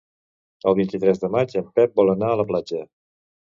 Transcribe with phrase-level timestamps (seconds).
[0.71, 2.83] El vint-i-tres de maig en Pep vol anar a la platja.